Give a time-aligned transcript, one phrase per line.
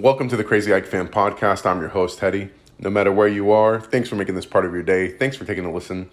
[0.00, 1.66] Welcome to the Crazy Ike Fan Podcast.
[1.66, 2.48] I'm your host, Teddy.
[2.78, 5.10] No matter where you are, thanks for making this part of your day.
[5.10, 6.08] Thanks for taking a listen.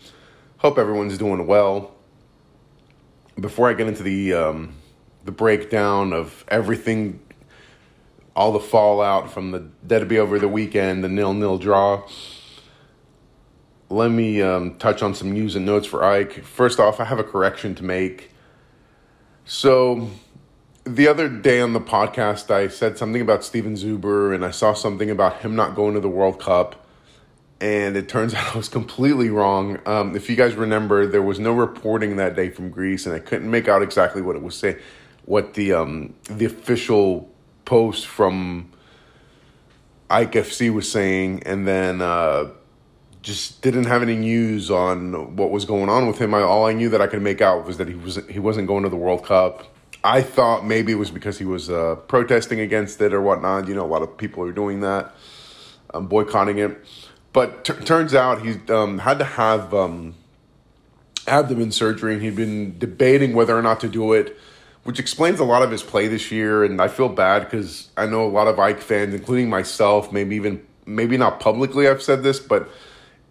[0.58, 1.95] Hope everyone's doing well.
[3.39, 4.73] Before I get into the um,
[5.23, 7.21] the breakdown of everything,
[8.36, 12.05] all the fallout from the derby over the weekend, the nil nil draw,
[13.89, 16.43] let me um, touch on some news and notes for Ike.
[16.43, 18.31] First off, I have a correction to make.
[19.45, 20.09] So
[20.88, 24.73] the other day on the podcast, I said something about Steven Zuber, and I saw
[24.73, 26.85] something about him not going to the World Cup.
[27.59, 29.79] And it turns out I was completely wrong.
[29.85, 33.20] Um, if you guys remember, there was no reporting that day from Greece, and I
[33.20, 34.77] couldn't make out exactly what it was saying,
[35.26, 37.29] what the um, the official
[37.65, 38.71] post from
[40.09, 42.49] Ike FC was saying, and then uh,
[43.21, 46.34] just didn't have any news on what was going on with him.
[46.34, 48.67] I, all I knew that I could make out was that he was he wasn't
[48.67, 52.59] going to the World Cup I thought maybe it was because he was uh, protesting
[52.59, 53.67] against it or whatnot.
[53.67, 55.13] You know, a lot of people are doing that,
[55.93, 56.77] um, boycotting it.
[57.34, 60.15] But t- turns out he um, had to have um,
[61.27, 64.38] abdomen surgery, and he'd been debating whether or not to do it,
[64.84, 66.64] which explains a lot of his play this year.
[66.64, 70.36] And I feel bad because I know a lot of Ike fans, including myself, maybe
[70.36, 72.70] even maybe not publicly, I've said this, but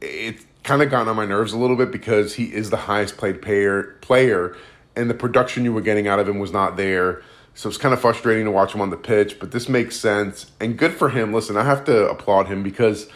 [0.01, 3.17] it's kind of gotten on my nerves a little bit because he is the highest
[3.17, 4.55] played player player
[4.97, 7.23] and the production you were getting out of him was not there.
[7.55, 10.51] So it's kind of frustrating to watch him on the pitch, but this makes sense
[10.61, 11.33] and good for him.
[11.33, 13.09] Listen, I have to applaud him because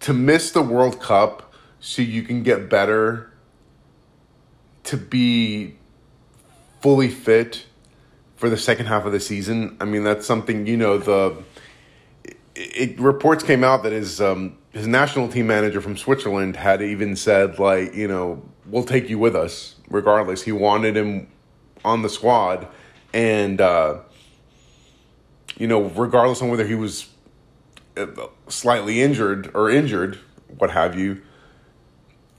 [0.00, 3.30] to miss the World Cup so you can get better,
[4.84, 5.76] to be
[6.80, 7.66] fully fit
[8.36, 9.76] for the second half of the season.
[9.80, 10.98] I mean, that's something you know.
[10.98, 11.42] The
[12.54, 17.16] it, reports came out that his um, his national team manager from Switzerland had even
[17.16, 20.42] said like, you know, we'll take you with us regardless.
[20.42, 21.28] He wanted him
[21.84, 22.66] on the squad,
[23.12, 24.00] and uh,
[25.56, 27.08] you know, regardless on whether he was
[27.96, 28.06] uh,
[28.48, 30.18] slightly injured or injured,
[30.58, 31.22] what have you,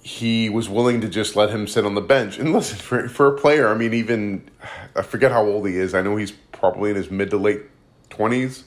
[0.02, 2.38] he was willing to just let him sit on the bench.
[2.38, 4.50] And listen, for for a player, I mean, even
[4.96, 5.94] I forget how old he is.
[5.94, 7.62] I know he's probably in his mid to late
[8.10, 8.64] twenties,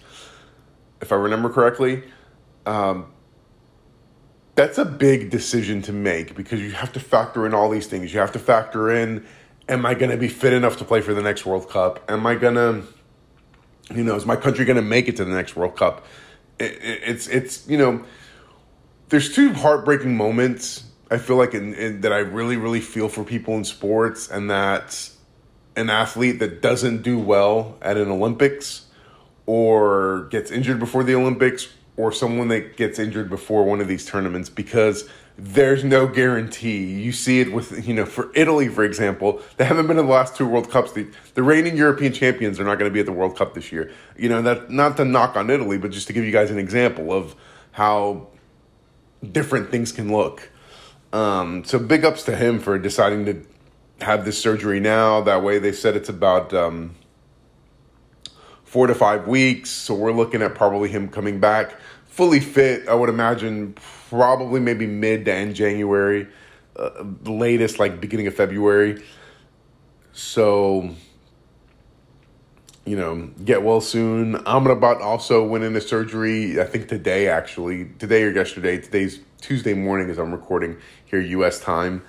[1.01, 2.05] if I remember correctly.
[2.67, 3.13] Um,
[4.61, 8.13] that's a big decision to make because you have to factor in all these things.
[8.13, 9.27] You have to factor in
[9.71, 12.05] am I going to be fit enough to play for the next World Cup?
[12.11, 12.83] Am I going to
[13.95, 16.05] you know, is my country going to make it to the next World Cup?
[16.59, 18.05] It, it, it's it's you know,
[19.09, 23.25] there's two heartbreaking moments I feel like in, in, that I really really feel for
[23.25, 25.09] people in sports, and that
[25.75, 28.89] an athlete that doesn't do well at an Olympics
[29.47, 31.67] or gets injured before the Olympics
[32.01, 35.07] or someone that gets injured before one of these tournaments because
[35.37, 36.85] there's no guarantee.
[37.03, 40.13] You see it with, you know, for Italy, for example, they haven't been in the
[40.13, 40.93] last two World Cups.
[40.93, 43.71] The, the reigning European champions are not going to be at the World Cup this
[43.71, 43.93] year.
[44.17, 46.59] You know, that not to knock on Italy, but just to give you guys an
[46.59, 47.37] example of
[47.73, 48.29] how
[49.31, 50.51] different things can look.
[51.13, 53.43] Um, so big ups to him for deciding to
[54.05, 55.21] have this surgery now.
[55.21, 56.95] That way, they said it's about um,
[58.65, 59.69] four to five weeks.
[59.69, 61.75] So we're looking at probably him coming back
[62.11, 62.87] fully fit.
[62.89, 63.75] I would imagine
[64.11, 66.29] probably maybe mid to end January,
[66.77, 69.03] uh, latest like beginning of February.
[70.13, 70.95] So
[72.85, 74.35] you know, get well soon.
[74.35, 76.61] Amrabat also went into surgery.
[76.61, 78.79] I think today, actually, today or yesterday.
[78.79, 81.61] Today's Tuesday morning as I'm recording here, U.S.
[81.61, 82.03] time.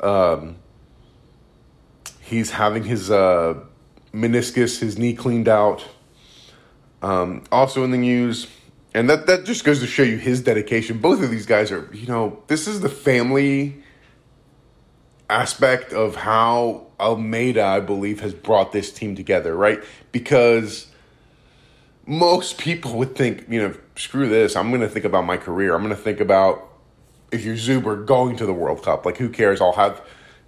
[0.00, 0.56] Um,
[2.20, 3.60] he's having his uh,
[4.12, 5.86] meniscus, his knee cleaned out.
[7.02, 8.46] Um, also in the news,
[8.94, 10.98] and that that just goes to show you his dedication.
[10.98, 13.82] Both of these guys are, you know, this is the family
[15.28, 19.82] aspect of how Almeyda, I believe, has brought this team together, right?
[20.12, 20.86] Because
[22.06, 24.54] most people would think, you know, screw this.
[24.54, 25.74] I'm going to think about my career.
[25.74, 26.70] I'm going to think about
[27.32, 29.04] if you're Zuber going to the World Cup.
[29.04, 29.60] Like, who cares?
[29.60, 30.02] I'll have,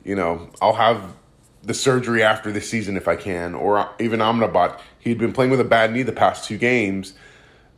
[0.04, 1.14] you know, I'll have
[1.62, 4.78] the surgery after this season if I can, or even Amrabat.
[5.00, 7.14] He'd been playing with a bad knee the past two games.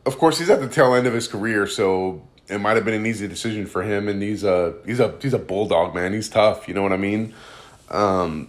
[0.09, 2.95] Of course, he's at the tail end of his career, so it might have been
[2.95, 4.09] an easy decision for him.
[4.09, 6.15] And he's a he's a he's a bulldog, man.
[6.15, 6.67] He's tough.
[6.67, 7.35] You know what I mean?
[7.91, 8.49] Um,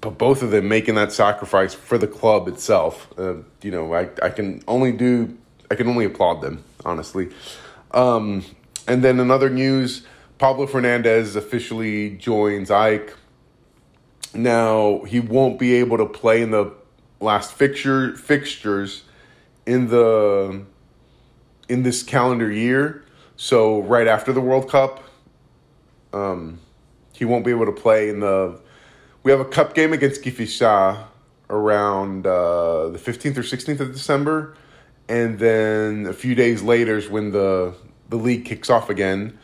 [0.00, 4.10] but both of them making that sacrifice for the club itself, uh, you know, I
[4.22, 5.36] I can only do
[5.72, 7.30] I can only applaud them honestly.
[7.90, 8.44] Um,
[8.86, 10.06] and then another news:
[10.38, 13.12] Pablo Fernandes officially joins Ike.
[14.34, 16.72] Now he won't be able to play in the
[17.18, 19.02] last fixture fixtures
[19.66, 20.64] in the
[21.72, 23.02] in this calendar year.
[23.36, 25.02] So right after the World Cup,
[26.12, 26.60] um,
[27.14, 28.60] he won't be able to play in the.
[29.22, 31.04] We have a cup game against Kifisia
[31.48, 34.54] around uh, the fifteenth or sixteenth of December,
[35.08, 37.74] and then a few days later is when the
[38.10, 39.38] the league kicks off again.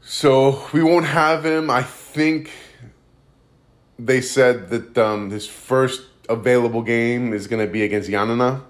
[0.00, 1.70] So we won't have him.
[1.70, 2.50] I think
[3.98, 8.62] they said that um, his first available game is going to be against Giannina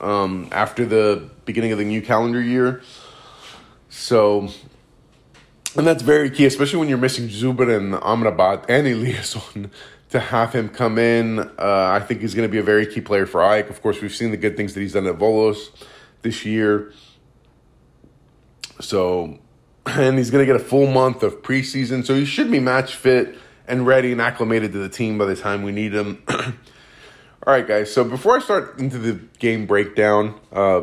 [0.00, 2.82] um, after the beginning of the new calendar year.
[3.88, 4.50] So,
[5.76, 9.70] and that's very key, especially when you're missing Zuber and Amrabat and Eliasson.
[10.10, 13.00] To have him come in, uh, I think he's going to be a very key
[13.00, 13.70] player for AEK.
[13.70, 15.70] Of course, we've seen the good things that he's done at Volos
[16.22, 16.92] this year.
[18.80, 19.40] So,
[19.86, 22.06] and he's going to get a full month of preseason.
[22.06, 25.36] So he should be match fit and ready and acclimated to the team by the
[25.36, 26.22] time we need him.
[27.46, 27.94] All right, guys.
[27.94, 30.82] So before I start into the game breakdown, uh,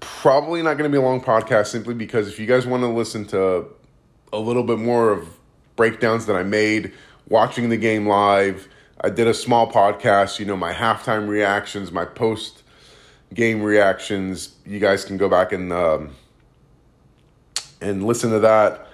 [0.00, 2.88] probably not going to be a long podcast simply because if you guys want to
[2.88, 3.66] listen to
[4.32, 5.28] a little bit more of
[5.76, 6.92] breakdowns that I made
[7.28, 8.68] watching the game live,
[9.00, 12.64] I did a small podcast, you know, my halftime reactions, my post
[13.32, 14.56] game reactions.
[14.66, 16.16] You guys can go back and um,
[17.80, 18.88] and listen to that.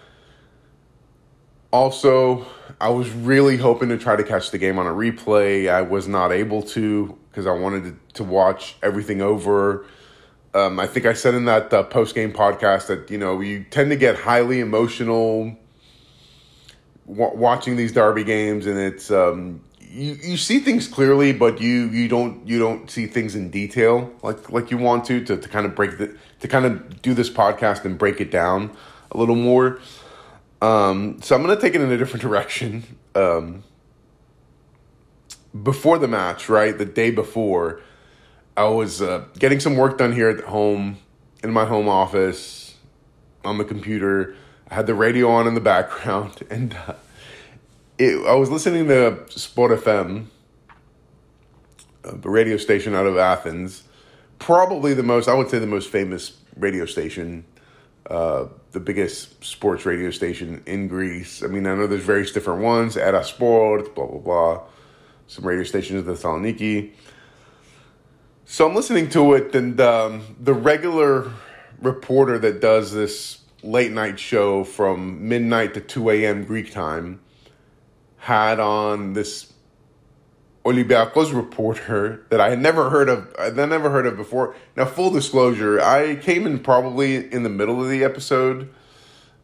[1.71, 2.47] Also,
[2.81, 5.69] I was really hoping to try to catch the game on a replay.
[5.69, 9.85] I was not able to because I wanted to, to, watch everything over.
[10.55, 13.65] Um, I think I said in that uh, post game podcast that you know you
[13.71, 15.57] tend to get highly emotional
[17.07, 21.89] w- watching these Derby games, and it's um, you you see things clearly, but you
[21.91, 25.49] you don't you don't see things in detail like like you want to to, to
[25.49, 28.71] kind of break the to kind of do this podcast and break it down
[29.11, 29.81] a little more.
[30.61, 32.85] Um, so I'm going to take it in a different direction.
[33.15, 33.65] Um,
[35.63, 37.81] before the match, right, the day before,
[38.57, 40.99] I was uh, getting some work done here at home
[41.43, 42.77] in my home office
[43.45, 44.35] on the computer.
[44.71, 46.95] I had the radio on in the background, and uh,
[47.99, 50.27] it, I was listening to Sport FM,
[52.05, 53.85] uh, the radio station out of Athens.
[54.39, 57.45] Probably the most, I would say, the most famous radio station
[58.09, 61.43] uh, the biggest sports radio station in Greece.
[61.43, 64.63] I mean, I know there's various different ones, Sport, blah, blah, blah.
[65.27, 66.93] Some radio stations in Thessaloniki.
[68.47, 71.31] So I'm listening to it, and um, the regular
[71.83, 76.45] reporter that does this late night show from midnight to 2 a.m.
[76.45, 77.21] Greek time
[78.17, 79.53] had on this
[80.65, 83.35] Olympiacos reporter that I had never heard of.
[83.39, 84.55] I never heard of before.
[84.77, 88.69] Now, full disclosure, I came in probably in the middle of the episode,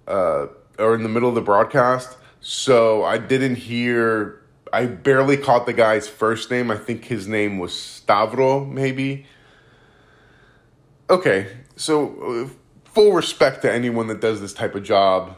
[0.06, 0.46] uh,
[0.78, 4.40] or in the middle of the broadcast, so I didn't hear.
[4.72, 6.70] I barely caught the guy's first name.
[6.70, 9.26] I think his name was Stavro, maybe.
[11.08, 11.46] Okay,
[11.76, 12.48] so uh,
[12.90, 15.36] full respect to anyone that does this type of job,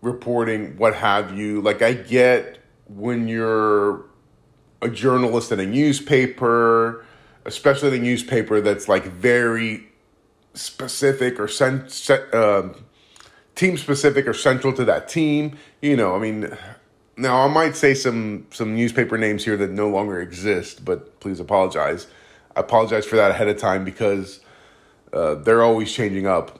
[0.00, 1.60] reporting, what have you.
[1.60, 2.58] Like, I get
[2.88, 4.09] when you're
[4.82, 7.04] a journalist in a newspaper,
[7.44, 9.88] especially a newspaper that's like very
[10.54, 11.86] specific or sen-
[12.32, 12.68] uh,
[13.54, 15.58] team specific or central to that team.
[15.82, 16.56] You know, I mean,
[17.16, 21.40] now I might say some some newspaper names here that no longer exist, but please
[21.40, 22.06] apologize.
[22.56, 24.40] I apologize for that ahead of time because
[25.12, 26.58] uh, they're always changing up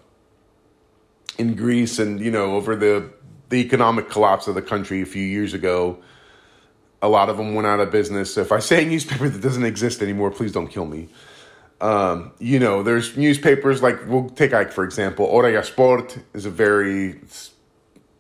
[1.39, 3.11] in Greece, and you know, over the
[3.49, 5.99] the economic collapse of the country a few years ago
[7.03, 8.35] a lot of them went out of business.
[8.35, 11.09] So if I say a newspaper that doesn't exist anymore, please don't kill me.
[11.81, 15.27] Um, you know, there's newspapers like we'll take Ike for example.
[15.27, 17.21] Orayasport is a very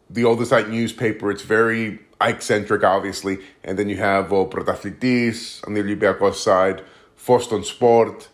[0.08, 1.30] the oldest Ike newspaper.
[1.30, 3.38] It's very Ike centric, obviously.
[3.64, 6.82] And then you have oh, Protathlitis on the Olympiacos side,
[7.18, 8.28] Foston Sport.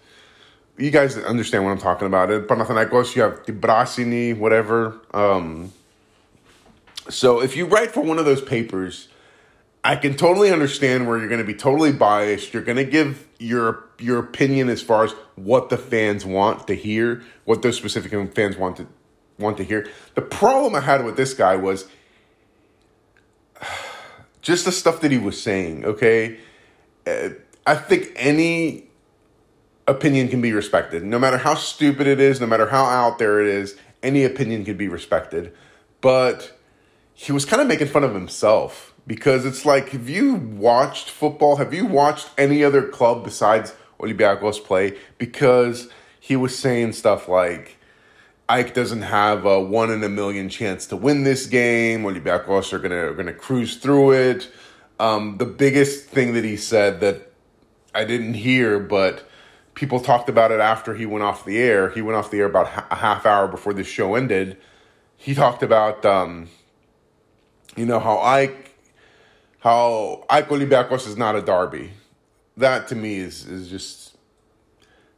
[0.78, 2.30] You guys understand what I'm talking about.
[2.30, 5.00] At Panathinaikos, you have Tibrasini, whatever.
[5.12, 5.72] Um,
[7.08, 9.08] so if you write for one of those papers,
[9.86, 12.52] I can totally understand where you're going to be totally biased.
[12.52, 16.74] You're going to give your your opinion as far as what the fans want to
[16.74, 18.88] hear, what those specific fans want to
[19.38, 19.88] want to hear.
[20.16, 21.86] The problem I had with this guy was
[24.42, 25.84] just the stuff that he was saying.
[25.84, 26.40] Okay,
[27.06, 27.28] uh,
[27.64, 28.88] I think any
[29.86, 33.40] opinion can be respected, no matter how stupid it is, no matter how out there
[33.40, 33.78] it is.
[34.02, 35.54] Any opinion can be respected,
[36.00, 36.58] but
[37.14, 41.56] he was kind of making fun of himself because it's like, have you watched football?
[41.56, 44.98] Have you watched any other club besides Olympiacos play?
[45.18, 47.76] Because he was saying stuff like,
[48.48, 52.04] Ike doesn't have a one in a million chance to win this game.
[52.04, 54.48] Olympiacos are gonna are gonna cruise through it.
[55.00, 57.32] Um, the biggest thing that he said that
[57.92, 59.28] I didn't hear, but
[59.74, 61.90] people talked about it after he went off the air.
[61.90, 64.56] He went off the air about a half hour before the show ended.
[65.16, 66.48] He talked about, um,
[67.76, 68.65] you know, how AEK
[69.66, 71.90] how Olympiacos is not a derby.
[72.56, 74.16] That to me is is just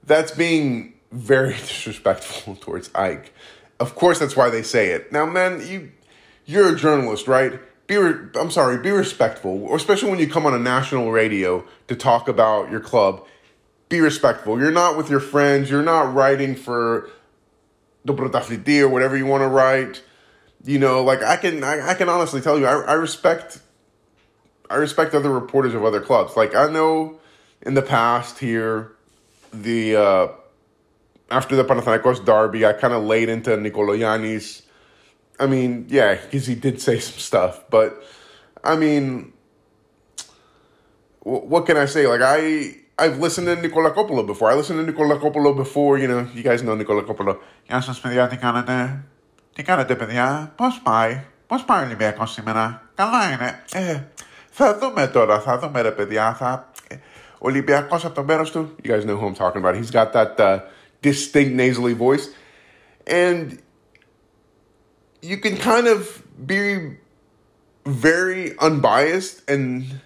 [0.04, 3.34] that's being very disrespectful towards Ike.
[3.78, 5.12] Of course, that's why they say it.
[5.12, 5.92] Now, man, you
[6.46, 7.60] you're a journalist, right?
[7.86, 11.94] Be re- I'm sorry, be respectful, especially when you come on a national radio to
[11.94, 13.26] talk about your club.
[13.90, 14.58] Be respectful.
[14.58, 15.68] You're not with your friends.
[15.68, 17.10] You're not writing for
[18.06, 20.02] the or whatever you want to write.
[20.64, 23.60] You know, like I can, I, I can honestly tell you, I, I respect,
[24.69, 26.35] I respect other reporters of other clubs.
[26.35, 27.19] Like I know,
[27.61, 28.91] in the past here,
[29.51, 30.27] the uh,
[31.29, 34.63] after the Panathinaikos derby, I kind of laid into Nikologiannis.
[35.39, 38.03] I mean, yeah, because he did say some stuff, but
[38.63, 39.33] I mean,
[41.23, 42.07] what can I say?
[42.07, 44.51] Like I, I've listened to Nicola Coppola before.
[44.51, 45.97] I listened to Nicola Coppola before.
[45.97, 47.37] You know, you guys know Nicola Coppola.
[47.67, 49.03] Γεια σας παιδιά, τι κάνετε.
[49.53, 51.23] Τι κάνετε παιδιά, πώς πάει.
[51.47, 52.89] Πώς πάει ο Ολυμπιακός σήμερα.
[52.95, 53.63] Καλά είναι.
[53.73, 54.03] Ε,
[54.57, 56.35] θα δούμε τώρα, θα δούμε ρε παιδιά.
[56.39, 56.71] Θα...
[57.33, 58.75] Ο Ολυμπιακός από το μέρος του.
[58.83, 59.75] You guys know who I'm talking about.
[59.75, 60.59] He's got that uh,
[61.01, 62.29] distinct nasally voice.
[63.05, 63.61] And
[65.21, 66.97] you can kind of be
[67.85, 70.01] very unbiased and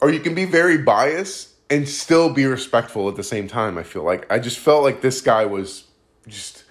[0.00, 3.82] or you can be very biased and still be respectful at the same time i
[3.82, 5.84] feel like i just felt like this guy was
[6.28, 6.64] just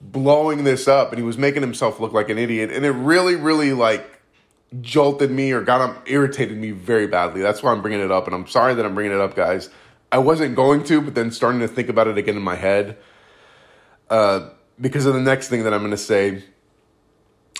[0.00, 3.34] blowing this up and he was making himself look like an idiot and it really
[3.34, 4.19] really like
[4.79, 8.25] jolted me or got him irritated me very badly that's why i'm bringing it up
[8.25, 9.69] and i'm sorry that i'm bringing it up guys
[10.11, 12.97] i wasn't going to but then starting to think about it again in my head
[14.09, 14.49] uh,
[14.79, 16.41] because of the next thing that i'm going to say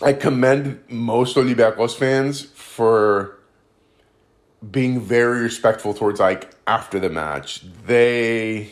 [0.01, 3.38] i commend most olympiacos fans for
[4.70, 7.63] being very respectful towards Ike after the match.
[7.86, 8.72] They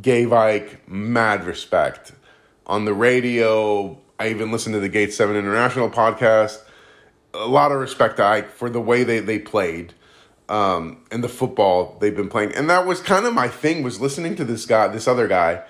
[0.00, 2.12] gave Ike mad respect.
[2.66, 6.62] On the radio, I even listened to the Gate 7 International podcast.
[7.38, 9.94] A lot of respect to Ike for the way they, they played
[10.48, 12.54] um, and the football they've been playing.
[12.54, 15.62] And that was kind of my thing was listening to this guy, this other guy.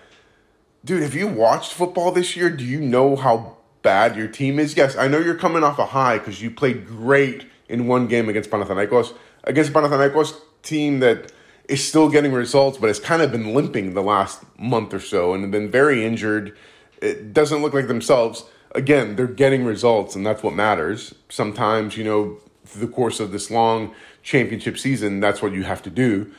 [0.85, 2.51] Dude, have you watched football this year?
[2.51, 4.77] Do you know how bad your team is?
[4.77, 8.29] Yes, I know you're coming off a high because you played great in one game
[8.29, 11.33] against Panathinaikos against Panathinaikos team that
[11.69, 15.35] is still getting results, but has kind of been limping the last month or so
[15.35, 16.57] and been very injured.
[17.01, 18.45] It doesn't look like themselves.
[18.77, 21.15] Again, they're getting results, and that's what matters.
[21.29, 25.83] Sometimes, you know, through the course of this long championship season, that's what you have
[25.83, 26.31] to do.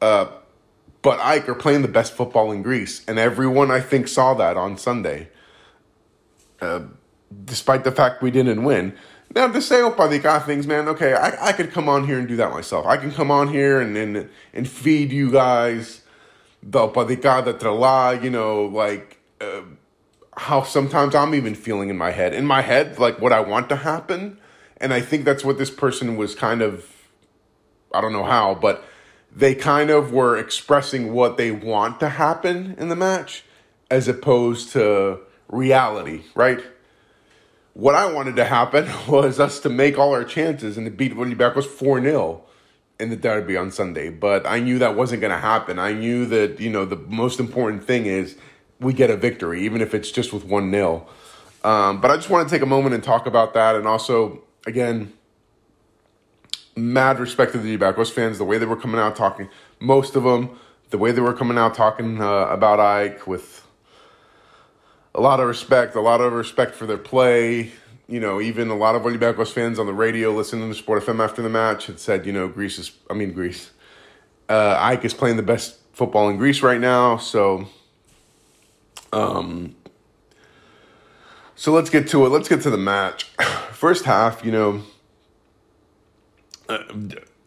[0.00, 0.26] Uh,
[1.02, 4.56] but Ike are playing the best football in Greece, and everyone I think saw that
[4.56, 5.28] on Sunday.
[6.60, 6.80] Uh,
[7.44, 8.94] despite the fact we didn't win,
[9.34, 12.36] now to say opadika things, man, okay, I, I could come on here and do
[12.36, 12.86] that myself.
[12.86, 16.02] I can come on here and and, and feed you guys
[16.62, 19.62] the opadika, the trala, you know, like uh,
[20.38, 22.32] how sometimes I'm even feeling in my head.
[22.32, 24.38] In my head, like what I want to happen.
[24.78, 26.86] And I think that's what this person was kind of,
[27.92, 28.84] I don't know how, but
[29.34, 33.44] they kind of were expressing what they want to happen in the match
[33.90, 36.60] as opposed to reality, right?
[37.74, 41.14] What I wanted to happen was us to make all our chances and to beat
[41.14, 42.42] Olympiacos 4 0
[43.00, 44.10] in the derby on Sunday.
[44.10, 45.78] But I knew that wasn't going to happen.
[45.78, 48.36] I knew that, you know, the most important thing is
[48.80, 51.08] we get a victory, even if it's just with 1 nil.
[51.64, 53.74] Um, but I just want to take a moment and talk about that.
[53.76, 55.12] And also, again,
[56.76, 59.48] mad respect to the Olympiacos fans, the way they were coming out talking,
[59.80, 60.58] most of them,
[60.90, 63.66] the way they were coming out talking uh, about Ike with
[65.14, 67.72] a lot of respect, a lot of respect for their play.
[68.06, 71.22] You know, even a lot of Olympiacos fans on the radio listening to Sport FM
[71.22, 73.70] after the match had said, you know, Greece is, I mean, Greece.
[74.48, 77.18] Uh, Ike is playing the best football in Greece right now.
[77.18, 77.68] So,
[79.12, 79.74] um,
[81.54, 82.28] so let's get to it.
[82.28, 83.24] Let's get to the match.
[83.72, 84.82] First half, you know,
[86.68, 86.82] uh,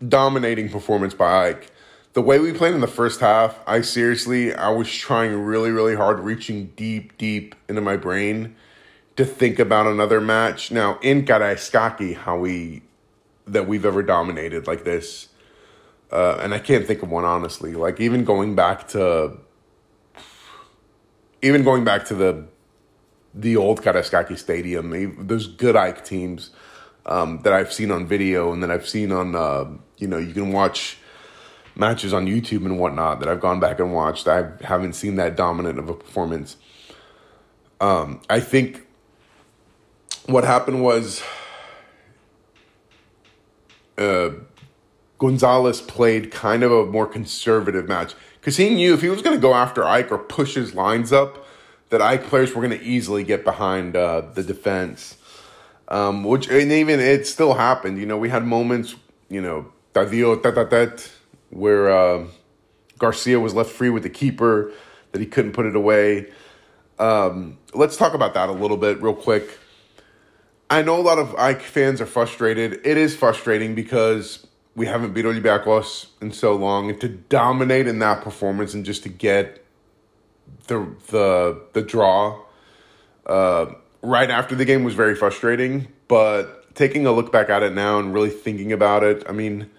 [0.07, 1.71] dominating performance by Ike
[2.13, 5.95] the way we played in the first half, I seriously, I was trying really, really
[5.95, 8.55] hard, reaching deep, deep into my brain
[9.15, 10.71] to think about another match.
[10.71, 12.81] Now, in Karaiskaki, how we,
[13.47, 15.29] that we've ever dominated like this,
[16.11, 17.73] uh, and I can't think of one honestly.
[17.73, 19.37] Like, even going back to,
[21.41, 22.45] even going back to the,
[23.33, 26.51] the old Karaiskaki Stadium, there's good Ike teams
[27.05, 29.65] um, that I've seen on video and that I've seen on, uh,
[29.97, 30.97] you know, you can watch
[31.75, 34.27] matches on YouTube and whatnot that I've gone back and watched.
[34.27, 36.57] I haven't seen that dominant of a performance.
[37.79, 38.85] Um, I think
[40.27, 41.23] what happened was
[43.97, 44.31] uh,
[45.17, 49.37] Gonzalez played kind of a more conservative match because he knew if he was going
[49.37, 51.45] to go after Ike or push his lines up,
[51.89, 55.15] that Ike players were going to easily get behind uh, the defense.
[55.87, 57.97] Um, which and even it still happened.
[57.97, 58.95] You know, we had moments.
[59.29, 61.09] You know, Tadio Tatatet
[61.51, 62.25] where uh,
[62.97, 64.71] Garcia was left free with the keeper,
[65.11, 66.31] that he couldn't put it away.
[66.97, 69.57] Um, let's talk about that a little bit, real quick.
[70.69, 72.79] I know a lot of Ike fans are frustrated.
[72.85, 77.99] It is frustrating because we haven't beat Olympiacos in so long, and to dominate in
[77.99, 79.65] that performance and just to get
[80.67, 82.41] the the the draw
[83.25, 83.65] uh,
[84.01, 85.87] right after the game was very frustrating.
[86.07, 89.69] But taking a look back at it now and really thinking about it, I mean,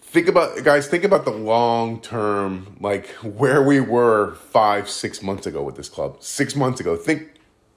[0.00, 5.46] think about guys, think about the long term, like where we were five, six months
[5.46, 6.22] ago with this club.
[6.22, 7.28] Six months ago, think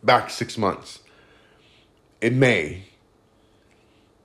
[0.03, 0.99] back six months
[2.21, 2.85] in May,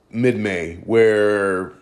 [0.09, 1.73] mid May, where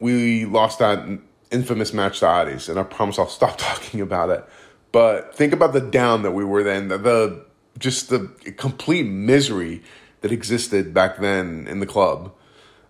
[0.00, 1.06] we lost that
[1.50, 4.44] infamous match to Aris, and I promise I'll stop talking about it.
[4.92, 7.44] But think about the down that we were then, the, the
[7.78, 9.82] just the complete misery
[10.20, 12.32] that existed back then in the club.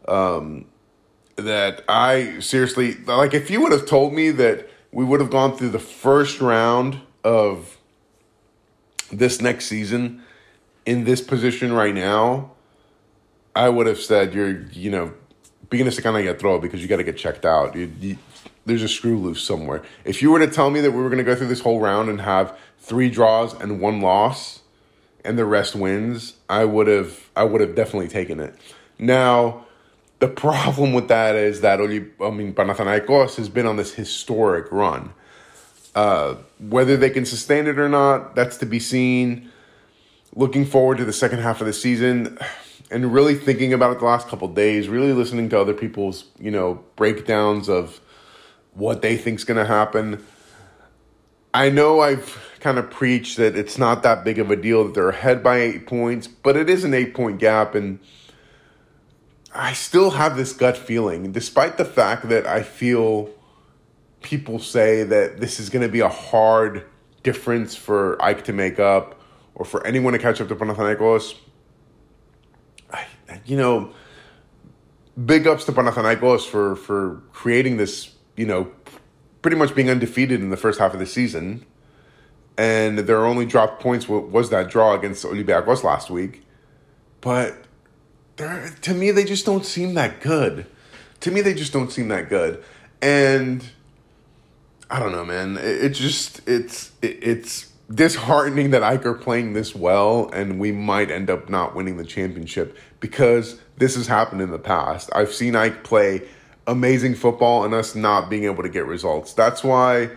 [0.07, 0.67] Um,
[1.37, 3.35] that I seriously like.
[3.35, 7.01] If you would have told me that we would have gone through the first round
[7.23, 7.79] of
[9.13, 10.23] this next season
[10.85, 12.53] in this position right now,
[13.55, 15.13] I would have said you're, you know,
[15.71, 17.75] kind of get throw because you got to get checked out.
[17.75, 18.19] You, you,
[18.67, 19.83] there's a screw loose somewhere.
[20.05, 21.81] If you were to tell me that we were going to go through this whole
[21.81, 24.61] round and have three draws and one loss,
[25.25, 28.55] and the rest wins, I would have I would have definitely taken it.
[28.99, 29.67] Now,
[30.21, 34.71] the problem with that is that Oli, I mean Panathinaikos has been on this historic
[34.73, 35.13] run.
[35.95, 39.51] Uh, whether they can sustain it or not, that's to be seen.
[40.35, 42.39] Looking forward to the second half of the season
[42.91, 46.51] and really thinking about it the last couple days, really listening to other people's, you
[46.51, 48.01] know, breakdowns of
[48.73, 50.25] what they think's going to happen.
[51.53, 54.95] I know I've kind of preached that it's not that big of a deal that
[54.95, 57.99] they're ahead by 8 points, but it is an 8 point gap and
[59.55, 63.31] I still have this gut feeling despite the fact that I feel
[64.23, 66.85] people say that this is going to be a hard
[67.23, 69.21] difference for Ike to make up
[69.55, 71.35] or for anyone to catch up to Panathinaikos
[73.47, 73.93] you know,
[75.25, 78.71] big ups to Panathinaikos for for creating this, you know,
[79.43, 81.65] pretty much being undefeated in the first half of the season.
[82.57, 86.43] And their only dropped points was that draw against Olympiacos last week.
[87.21, 87.57] But
[88.37, 90.67] to me, they just don't seem that good.
[91.21, 92.63] To me, they just don't seem that good.
[93.01, 93.65] And
[94.91, 95.57] I don't know, man.
[95.57, 100.73] It, it just it's it, it's disheartening that Ike are playing this well and we
[100.73, 105.11] might end up not winning the championship because this has happened in the past.
[105.15, 106.29] I've seen Ike play
[106.67, 109.33] amazing football and us not being able to get results.
[109.33, 110.11] That's why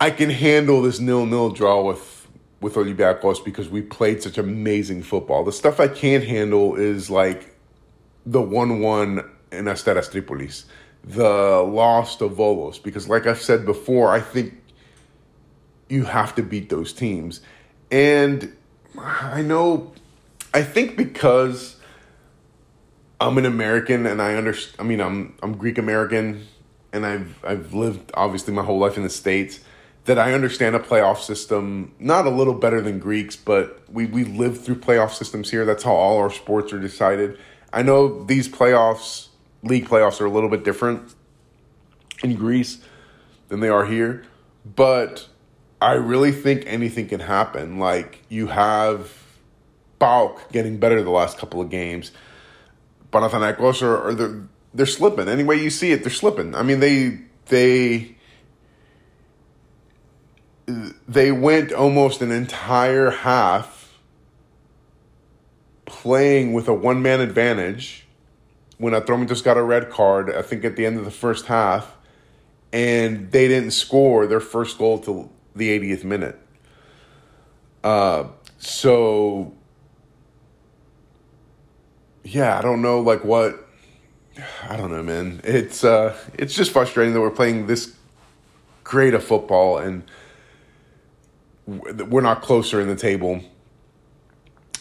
[0.00, 2.14] I can handle this nil-nil draw with
[2.60, 5.44] with Olympiacos because we played such amazing football.
[5.44, 7.54] The stuff I can't handle is like
[8.24, 10.64] the 1-1 in Asteras Tripolis,
[11.04, 14.63] the loss to Volos because like I've said before, I think
[15.88, 17.40] you have to beat those teams.
[17.90, 18.56] And
[18.98, 19.92] I know,
[20.52, 21.76] I think because
[23.20, 26.46] I'm an American and I understand, I mean, I'm, I'm Greek American
[26.92, 29.60] and I've, I've lived obviously my whole life in the States
[30.04, 34.24] that I understand a playoff system, not a little better than Greeks, but we, we
[34.24, 35.64] live through playoff systems here.
[35.64, 37.38] That's how all our sports are decided.
[37.72, 39.28] I know these playoffs,
[39.62, 41.14] league playoffs, are a little bit different
[42.22, 42.78] in Greece
[43.48, 44.24] than they are here,
[44.64, 45.28] but
[45.84, 47.78] I really think anything can happen.
[47.78, 49.12] Like you have
[50.00, 52.10] PAOK getting better the last couple of games.
[53.12, 55.28] Panathinaikos are, are they're, they're slipping.
[55.28, 56.54] Any way you see it, they're slipping.
[56.54, 58.16] I mean, they they
[61.06, 63.98] they went almost an entire half
[65.84, 68.06] playing with a one man advantage
[68.78, 71.94] when Atromitos got a red card, I think at the end of the first half,
[72.72, 76.38] and they didn't score their first goal till the 80th minute.
[77.82, 78.24] Uh,
[78.58, 79.54] so
[82.24, 83.68] yeah, I don't know like what
[84.68, 85.40] I don't know, man.
[85.44, 87.94] It's uh it's just frustrating that we're playing this
[88.82, 90.02] great of football and
[91.66, 93.40] we're not closer in the table.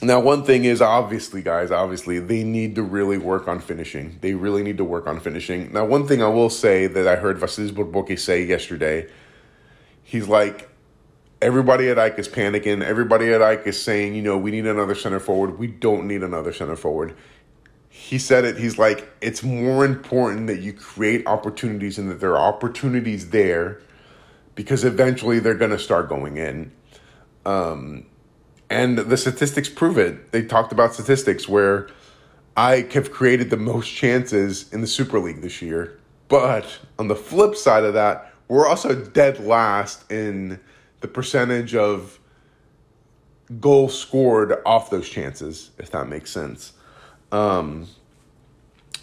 [0.02, 4.18] Now, one thing is obviously, guys, obviously, they need to really work on finishing.
[4.20, 5.72] They really need to work on finishing.
[5.72, 9.08] Now, one thing I will say that I heard Vasilis Bourboukis say yesterday
[10.04, 10.70] he's like,
[11.42, 12.84] everybody at Ike is panicking.
[12.84, 15.60] Everybody at Ike is saying, you know, we need another center forward.
[15.60, 17.16] We don't need another center forward.
[17.90, 18.58] He said it.
[18.58, 23.82] He's like, it's more important that you create opportunities and that there are opportunities there
[24.56, 26.72] because eventually they're going to start going in.
[27.46, 28.06] Um,
[28.70, 30.32] and the statistics prove it.
[30.32, 31.88] They talked about statistics where
[32.58, 37.16] Ike have created the most chances in the Super League this year But on the
[37.16, 40.60] flip side of that, we're also dead last in
[41.02, 42.20] the percentage of
[43.60, 46.74] goals scored off those chances, if that makes sense.
[47.32, 47.88] Um,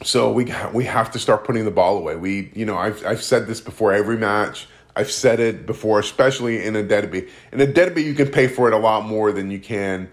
[0.05, 2.15] so we we have to start putting the ball away.
[2.15, 4.69] We, you know, I've I've said this before every match.
[4.95, 7.29] I've said it before, especially in a derby.
[7.53, 10.11] In a derby, you can pay for it a lot more than you can.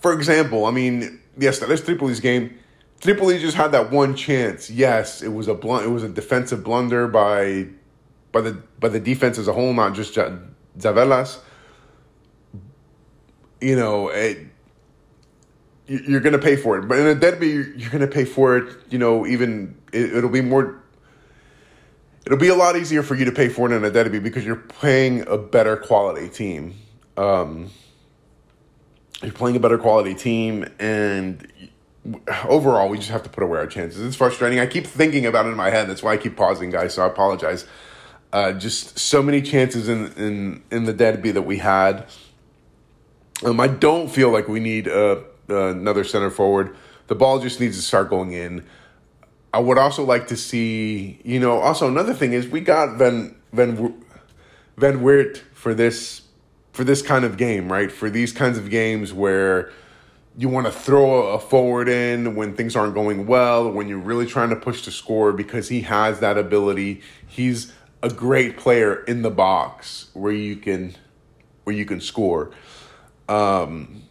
[0.00, 2.58] For example, I mean, yes, that is Tripoli's game.
[3.00, 4.70] Tripoli just had that one chance.
[4.70, 5.84] Yes, it was a blunt.
[5.84, 7.66] It was a defensive blunder by
[8.32, 10.14] by the by the defense as a whole, not just
[10.78, 11.38] Zavelas.
[13.60, 14.38] You know, it,
[15.86, 16.88] you're going to pay for it.
[16.88, 18.76] But in a derby, you're going to pay for it.
[18.90, 20.82] You know, even it, it'll be more.
[22.24, 24.44] It'll be a lot easier for you to pay for it in a derby because
[24.44, 26.74] you're playing a better quality team.
[27.16, 27.70] Um,
[29.22, 31.46] you're playing a better quality team, and
[32.48, 34.00] overall, we just have to put away our chances.
[34.00, 34.60] It's frustrating.
[34.60, 35.88] I keep thinking about it in my head.
[35.88, 36.94] That's why I keep pausing, guys.
[36.94, 37.66] So I apologize.
[38.32, 42.06] Uh, just so many chances in in in the derby that we had.
[43.44, 46.74] Um, I don't feel like we need uh, uh, another center forward.
[47.08, 48.64] The ball just needs to start going in.
[49.52, 53.34] I would also like to see, you know, also another thing is we got Van
[53.52, 54.02] Van
[54.78, 56.22] Van Weert for this
[56.72, 57.92] for this kind of game, right?
[57.92, 59.70] For these kinds of games where
[60.36, 64.24] you want to throw a forward in when things aren't going well, when you're really
[64.24, 67.02] trying to push to score because he has that ability.
[67.26, 70.94] He's a great player in the box where you can
[71.64, 72.50] where you can score.
[73.28, 74.02] Um,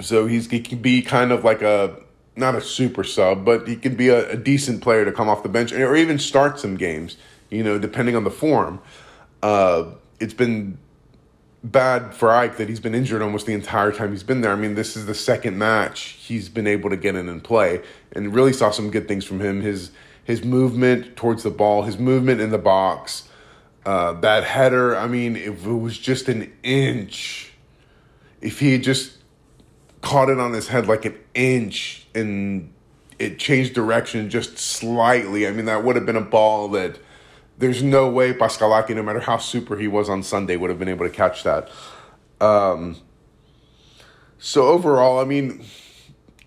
[0.00, 1.96] so he's he can be kind of like a
[2.36, 5.42] not a super sub, but he can be a, a decent player to come off
[5.42, 7.16] the bench or even start some games.
[7.50, 8.80] You know, depending on the form.
[9.42, 10.78] Uh, it's been
[11.62, 14.52] bad for Ike that he's been injured almost the entire time he's been there.
[14.52, 17.82] I mean, this is the second match he's been able to get in and play,
[18.12, 19.62] and really saw some good things from him.
[19.62, 19.90] His
[20.24, 23.28] his movement towards the ball, his movement in the box,
[23.86, 24.96] uh, that header.
[24.96, 27.52] I mean, if it was just an inch,
[28.40, 29.18] if he had just
[30.00, 32.72] caught it on his head like an inch and
[33.18, 36.98] it changed direction just slightly, I mean, that would have been a ball that
[37.58, 40.88] there's no way Paschalaki, no matter how super he was on Sunday, would have been
[40.88, 41.70] able to catch that.
[42.40, 42.96] Um,
[44.38, 45.64] so overall, I mean,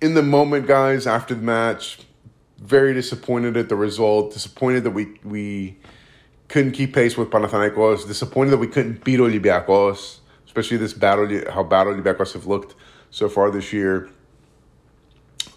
[0.02, 2.00] in the moment, guys, after the match,
[2.58, 4.34] very disappointed at the result.
[4.34, 5.78] Disappointed that we we
[6.48, 8.08] couldn't keep pace with Panathinaikos.
[8.08, 12.76] Disappointed that we couldn't beat Olympiacos, especially this battle how bad Olympiacos have looked
[13.12, 14.10] so far this year.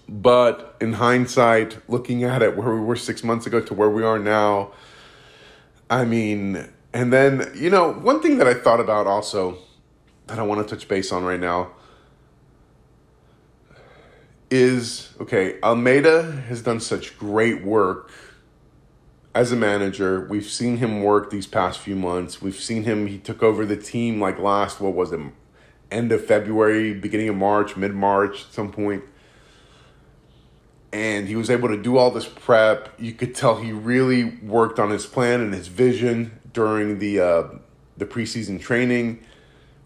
[0.09, 4.03] But in hindsight, looking at it where we were six months ago to where we
[4.03, 4.73] are now,
[5.89, 9.59] I mean, and then you know one thing that I thought about also
[10.27, 11.71] that I want to touch base on right now
[14.51, 18.11] is okay, Almeyda has done such great work
[19.35, 20.27] as a manager.
[20.29, 22.43] We've seen him work these past few months.
[22.43, 25.21] We've seen him, he took over the team like last, what was it,
[25.91, 29.05] end of February, beginning of March, mid March, at some point.
[30.93, 32.89] And he was able to do all this prep.
[32.99, 37.49] You could tell he really worked on his plan and his vision during the uh,
[37.97, 39.21] the preseason training.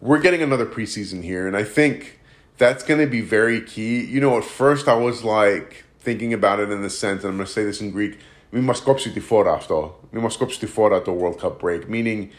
[0.01, 2.19] We're getting another preseason here, and I think
[2.58, 4.04] that's going to be very key.
[4.04, 7.36] You know, at first I was like thinking about it in the sense, and I'm
[7.36, 8.18] going to say this in Greek,
[8.52, 10.00] we must κόψει τη φόρα αυτό.
[10.12, 12.30] We must κόψει τη φόρα το World Cup break, meaning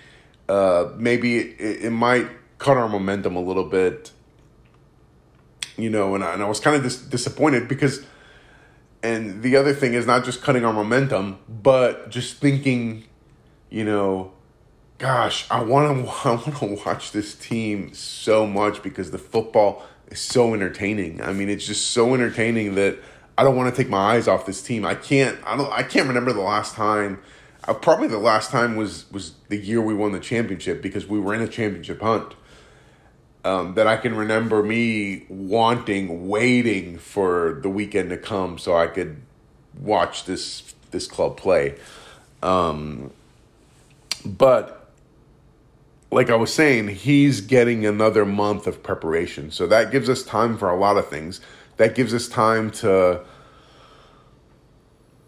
[0.50, 4.12] uh, maybe it, it might cut our momentum a little bit.
[5.78, 8.06] You know, and I, and I was kind of dis- disappointed because,
[9.02, 13.06] and the other thing is not just cutting our momentum, but just thinking,
[13.70, 14.34] you know,
[14.98, 19.84] gosh, I want to I want to watch this team so much because the football
[20.11, 21.21] is so entertaining.
[21.23, 22.99] I mean, it's just so entertaining that
[23.38, 24.85] I don't want to take my eyes off this team.
[24.85, 25.38] I can't.
[25.45, 25.71] I don't.
[25.73, 27.21] I can't remember the last time.
[27.66, 31.19] Uh, probably the last time was was the year we won the championship because we
[31.21, 32.35] were in a championship hunt.
[33.45, 38.88] Um, that I can remember me wanting, waiting for the weekend to come so I
[38.88, 39.21] could
[39.79, 41.77] watch this this club play.
[42.42, 43.12] Um,
[44.25, 44.76] but
[46.11, 49.51] like I was saying, he's getting another month of preparation.
[49.51, 51.40] So that gives us time for a lot of things.
[51.79, 53.23] That gives us time to,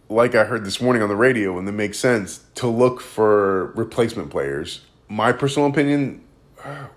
[0.08, 3.72] like I heard this morning on the radio, and that makes sense, to look for
[3.72, 4.82] replacement players.
[5.08, 6.24] My personal opinion,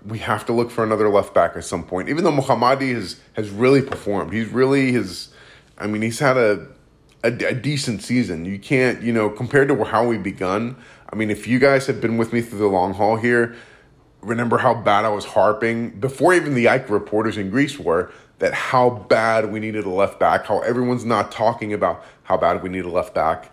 [0.06, 2.08] we have to look for another left back at some point.
[2.08, 5.34] Even though Mohammadi has, has really performed, he's really his,
[5.76, 6.68] I mean, he's had a,
[7.24, 8.44] a, a decent season.
[8.44, 10.76] You can't, you know, compared to how we begun.
[11.12, 13.54] I mean, if you guys have been with me through the long haul here,
[14.22, 18.54] remember how bad I was harping before even the Ike reporters in Greece were that
[18.54, 22.68] how bad we needed a left back, how everyone's not talking about how bad we
[22.68, 23.52] need a left back.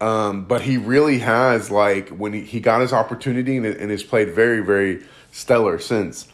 [0.00, 4.02] Um, but he really has like when he, he got his opportunity and, and has
[4.02, 6.28] played very very stellar since.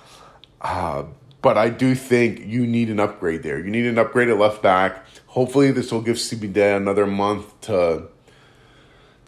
[0.60, 1.04] Uh,
[1.42, 3.58] but I do think you need an upgrade there.
[3.58, 5.06] You need an upgrade at left back.
[5.26, 8.08] Hopefully, this will give Sidibe another month to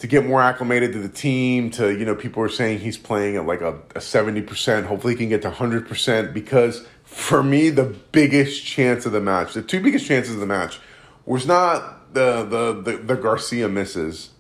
[0.03, 1.71] to get more acclimated to the team.
[1.71, 4.87] To you know, people are saying he's playing at like a seventy percent.
[4.87, 6.35] Hopefully, he can get to hundred percent.
[6.35, 10.47] Because for me, the biggest chance of the match, the two biggest chances of the
[10.47, 10.81] match,
[11.25, 14.31] was not the the the, the Garcia misses.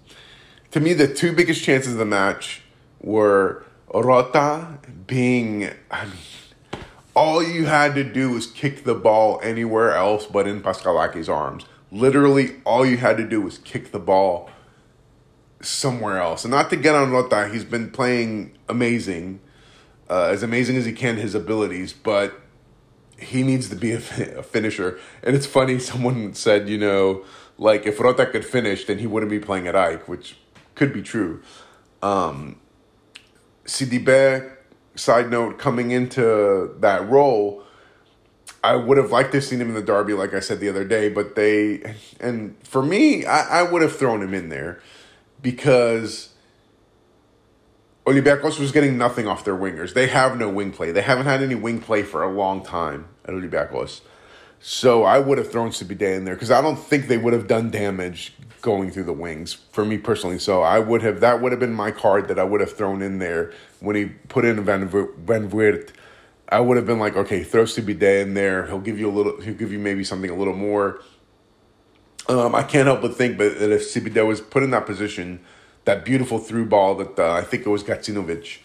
[0.72, 2.62] To me, the two biggest chances of the match
[3.00, 4.66] were Rota
[5.06, 5.70] being.
[5.92, 6.82] I mean,
[7.14, 11.66] all you had to do was kick the ball anywhere else but in Paschalaki's arms.
[11.92, 14.50] Literally, all you had to do was kick the ball
[15.62, 16.44] somewhere else.
[16.44, 19.40] And not to get on Rota, he's been playing amazing,
[20.10, 22.40] uh, as amazing as he can, his abilities, but
[23.18, 23.98] he needs to be a,
[24.38, 24.98] a, finisher.
[25.22, 27.24] And it's funny, someone said, you know,
[27.58, 30.36] like if Rota could finish, then he wouldn't be playing at Ike, which
[30.74, 31.42] could be true.
[32.02, 32.56] Um,
[33.64, 34.56] Sidibe
[34.94, 37.62] side note, coming into that role,
[38.64, 40.68] I would have liked to have seen him in the derby, like I said the
[40.68, 44.80] other day, but they and for me, I, I would have thrown him in there
[45.42, 46.32] because
[48.06, 49.94] Olympiacos was getting nothing off their wingers.
[49.94, 50.92] They have no wing play.
[50.92, 54.00] They haven't had any wing play for a long time at Olympiacos.
[54.60, 57.48] So I would have thrown Sidibe in there because I don't think they would have
[57.48, 60.38] done damage going through the wings for me personally.
[60.38, 63.02] So I would have that would have been my card that I would have thrown
[63.02, 65.86] in there when he put in Van Van.
[66.48, 68.66] I would have been like, okay, throw Sidibe in there.
[68.66, 69.40] He'll give you a little.
[69.40, 71.00] He'll give you maybe something a little more.
[72.28, 75.40] Um, I can't help but think, but that if Sidibe was put in that position,
[75.84, 78.58] that beautiful through ball that uh, I think it was Gacinovic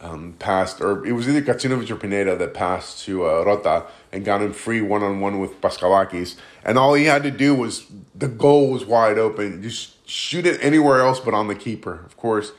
[0.00, 4.24] um, passed, or it was either Gacinovic or Pineda that passed to uh, Rota and
[4.24, 6.36] got him free one on one with Paschalakis.
[6.64, 9.62] And all he had to do was the goal was wide open.
[9.62, 12.02] Just shoot it anywhere else but on the keeper.
[12.04, 12.52] Of course,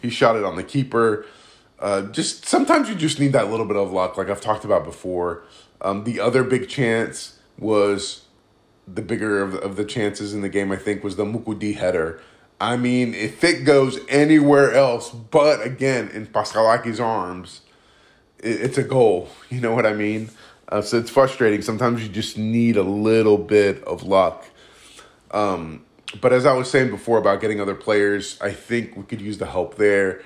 [0.00, 1.26] he shot it on the keeper.
[1.78, 4.84] Uh, just sometimes you just need that little bit of luck, like I've talked about
[4.84, 5.44] before.
[5.80, 8.22] Um, the other big chance was
[8.94, 12.20] the bigger of, of the chances in the game, I think, was the Moukoudi header.
[12.60, 17.60] I mean, if it goes anywhere else, but again, in Paschalaki's arms,
[18.38, 19.28] it, it's a goal.
[19.50, 20.30] You know what I mean?
[20.68, 21.62] Uh, so it's frustrating.
[21.62, 24.44] Sometimes you just need a little bit of luck.
[25.30, 25.84] Um,
[26.20, 29.38] but as I was saying before about getting other players, I think we could use
[29.38, 30.22] the help there.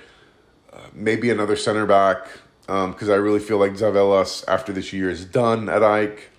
[0.73, 2.27] Uh, maybe another center back,
[2.63, 6.32] because um, I really feel like Zavelas, after this year, is done at AEK.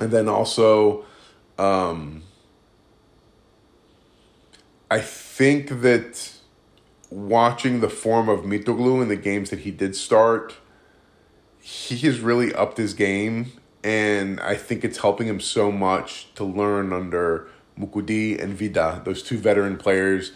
[0.00, 1.04] And then also,
[1.58, 2.22] um,
[4.90, 6.32] I think that
[7.10, 10.54] watching the form of Mitoglou in the games that he did start,
[11.60, 13.52] he has really upped his game.
[13.82, 19.02] And I think it's helping him so much to learn under Moukoudi and Vida.
[19.04, 20.32] Those two veteran players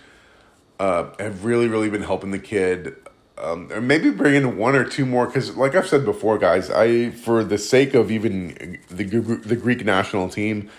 [0.79, 2.97] uh, have really, really been helping the kid.
[3.39, 6.71] Um, or maybe bring in one or two more because, like I've said before, guys,
[6.71, 10.71] I for the sake of even the the Greek national team,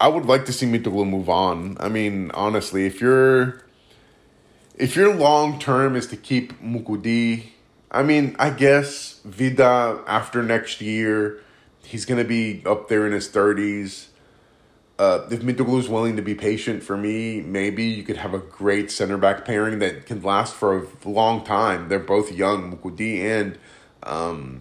[0.00, 1.76] I would like to see Mitoglou move on.
[1.78, 3.62] I mean, honestly, if you're
[4.76, 7.50] if your long term is to keep Moukoudi,
[7.90, 11.40] I mean, I guess Vida after next year,
[11.84, 14.08] he's gonna be up there in his thirties.
[14.96, 18.92] Uh, if is willing to be patient for me, maybe you could have a great
[18.92, 21.88] center back pairing that can last for a long time.
[21.88, 23.58] They're both young, Moukoudi and
[24.04, 24.60] um,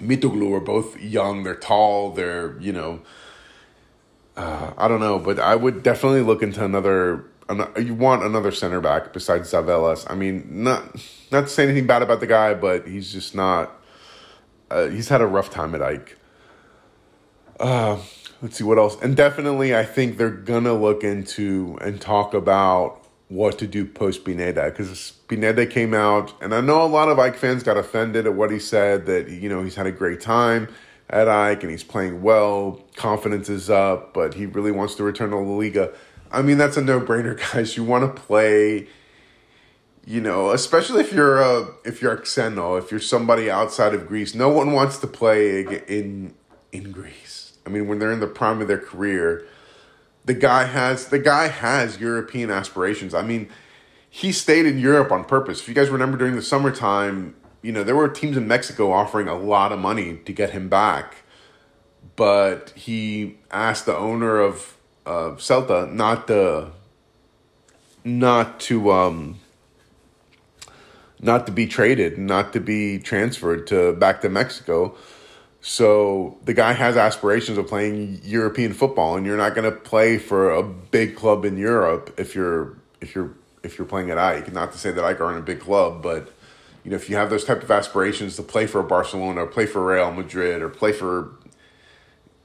[0.00, 1.42] are both young.
[1.42, 2.12] They're tall.
[2.12, 3.02] They're you know
[4.36, 7.24] uh, I don't know, but I would definitely look into another.
[7.78, 10.10] You want another center back besides Zavelas.
[10.10, 10.82] I mean, not
[11.30, 13.80] not to say anything bad about the guy, but he's just not.
[14.70, 16.16] Uh, he's had a rough time at Ike.
[17.60, 17.98] Uh,
[18.44, 23.02] let's see what else, and definitely, I think they're gonna look into and talk about
[23.28, 27.18] what to do post Pineda because Pineda came out, and I know a lot of
[27.18, 30.20] Ike fans got offended at what he said that you know he's had a great
[30.20, 30.68] time
[31.08, 32.84] at Ike and he's playing well.
[32.96, 35.90] Confidence is up, but he really wants to return to La Liga.
[36.30, 37.78] I mean, that's a no brainer, guys.
[37.78, 38.88] You want to play,
[40.04, 44.34] you know, especially if you're a if you're Xeno, if you're somebody outside of Greece.
[44.34, 46.34] No one wants to play in
[46.72, 47.43] in Greece.
[47.66, 49.46] I mean, when they're in the prime of their career,
[50.24, 53.14] the guy has the guy has European aspirations.
[53.14, 53.48] I mean,
[54.08, 55.60] he stayed in Europe on purpose.
[55.60, 59.28] If you guys remember during the summertime, you know, there were teams in Mexico offering
[59.28, 61.16] a lot of money to get him back,
[62.16, 66.70] but he asked the owner of uh, Celta not to
[68.04, 69.40] not to um
[71.20, 74.94] not to be traded, not to be transferred to back to Mexico.
[75.66, 80.18] So the guy has aspirations of playing European football, and you're not going to play
[80.18, 83.30] for a big club in Europe if you're if you're
[83.62, 84.52] if you're playing at AEK.
[84.52, 86.30] Not to say that AEK aren't a big club, but
[86.84, 89.64] you know if you have those type of aspirations to play for Barcelona, or play
[89.64, 91.30] for Real Madrid, or play for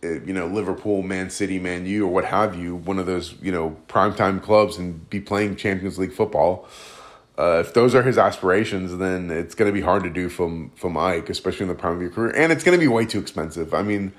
[0.01, 3.35] eh, you know Liverpool, Man City, Man U, or what have you, one of those
[3.41, 6.69] you know primetime clubs, and be playing Champions League football
[7.39, 10.71] uh, if those are his aspirations, then it's going to be hard to do from
[10.71, 13.05] from AEK, especially in the prime of your career, and it's going to be way
[13.05, 13.73] too expensive.
[13.73, 14.11] I mean,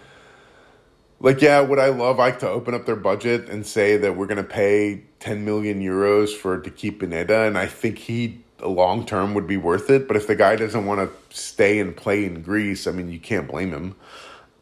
[1.20, 4.26] like, yeah, would I love Ike to open up their budget and say that we're
[4.26, 9.04] going to pay ten million euros for to keep Pineda, and I think he long
[9.04, 10.08] term would be worth it.
[10.08, 13.20] But if the guy doesn't want to stay and play in Greece, I mean, you
[13.20, 13.96] can't blame him.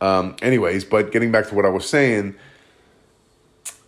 [0.01, 2.35] Um, anyways, but getting back to what I was saying,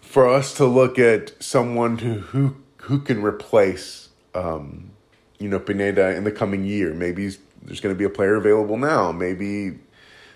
[0.00, 4.90] for us to look at someone who who who can replace um,
[5.38, 6.93] you know, Pineda in the coming year.
[6.95, 7.31] Maybe
[7.62, 9.12] there's going to be a player available now.
[9.12, 9.79] Maybe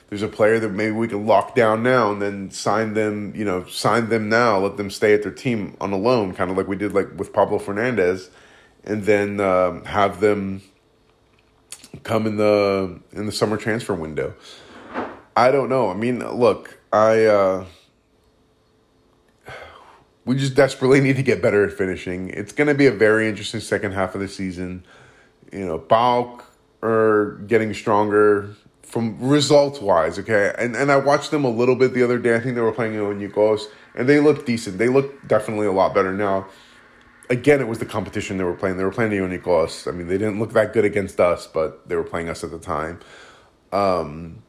[0.08, 3.44] there's a player that maybe we can lock down now and then sign them, you
[3.44, 6.56] know, sign them now, let them stay at their team on a loan, kind of
[6.56, 8.28] like we did like with Pablo Fernandes,
[8.84, 10.62] and then um, have them
[12.02, 14.34] come in the in the summer transfer window.
[15.36, 15.90] I don't know.
[15.90, 17.66] I mean, look, I uh,
[20.24, 22.30] we just desperately need to get better at finishing.
[22.30, 24.84] It's going to be a very interesting second half of the season.
[25.52, 26.42] You know, PAOK
[26.82, 30.54] are getting stronger from results wise, okay?
[30.58, 32.36] And and I watched them a little bit the other day.
[32.36, 33.62] I think they were playing Ionikos,
[33.94, 34.78] and they look decent.
[34.78, 36.46] They look definitely a lot better now.
[37.30, 38.76] Again, it was the competition they were playing.
[38.76, 39.88] They were playing Ionikos.
[39.88, 42.50] I mean, they didn't look that good against us, but they were playing us at
[42.50, 43.00] the time.
[43.72, 44.42] Um,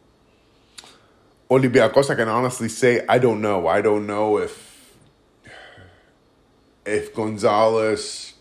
[1.49, 3.67] Olympiacos, I can honestly say, I don't know.
[3.67, 4.64] I don't know if
[6.85, 8.33] if Gonzalez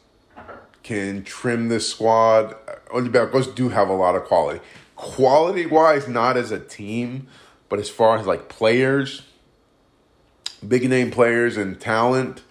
[0.83, 2.55] can trim this squad,
[2.89, 4.61] Olympiacos do have a lot of quality.
[4.97, 7.27] Quality wise, not as a team,
[7.69, 9.23] but as far as like players,
[10.67, 12.43] big name players and talent,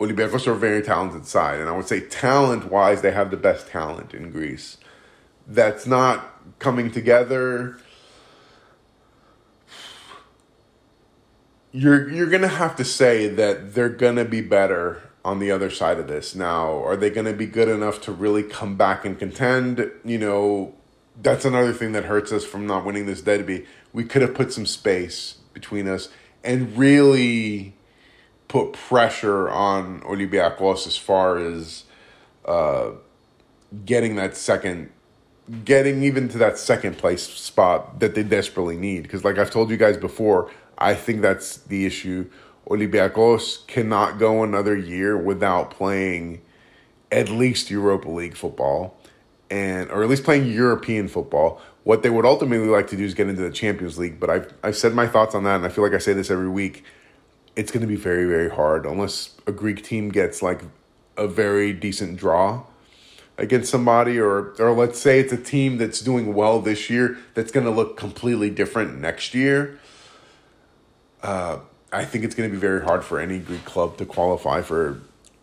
[0.00, 1.58] Olympiacos are a very talented side.
[1.58, 4.78] And I would say talent wise, they have the best talent in Greece.
[5.46, 7.78] That's not coming together.
[11.72, 15.98] You're you're gonna have to say that they're gonna be better on the other side
[15.98, 16.36] of this.
[16.36, 19.90] Now, are they going to be good enough to really come back and contend?
[20.04, 20.72] You know,
[21.20, 23.66] that's another thing that hurts us from not winning this derby.
[23.92, 26.10] We could have put some space between us
[26.44, 27.74] and really
[28.46, 31.82] put pressure on Olympiacos as far as
[32.44, 32.90] uh,
[33.84, 34.90] getting that second,
[35.64, 39.02] getting even to that second place spot that they desperately need.
[39.02, 42.30] Because, like I've told you guys before, I think that's the issue
[42.68, 46.42] Olympiacos cannot go another year without playing
[47.12, 48.96] at least Europa League football
[49.50, 51.60] and or at least playing European football.
[51.84, 54.52] What they would ultimately like to do is get into the Champions League, but I've
[54.64, 56.84] I've said my thoughts on that and I feel like I say this every week.
[57.54, 60.62] It's going to be very very hard unless a Greek team gets like
[61.16, 62.64] a very decent draw
[63.38, 67.52] against somebody or or let's say it's a team that's doing well this year that's
[67.52, 69.78] going to look completely different next year.
[71.22, 71.60] Uh
[71.96, 75.00] I think it's going to be very hard for any Greek club to qualify for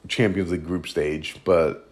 [0.08, 1.38] Champions League group stage.
[1.44, 1.90] But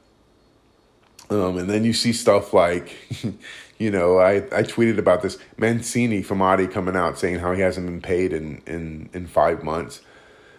[1.31, 2.93] um, and then you see stuff like,
[3.79, 7.87] you know, I, I tweeted about this Mancini from coming out saying how he hasn't
[7.87, 10.01] been paid in in in five months.